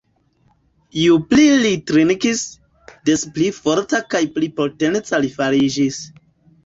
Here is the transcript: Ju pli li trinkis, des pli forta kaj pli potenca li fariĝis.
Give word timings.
Ju 1.01 1.17
pli 1.33 1.43
li 1.65 1.73
trinkis, 1.91 2.41
des 3.11 3.27
pli 3.35 3.51
forta 3.59 4.03
kaj 4.15 4.23
pli 4.39 4.51
potenca 4.61 5.21
li 5.27 5.35
fariĝis. 5.39 6.01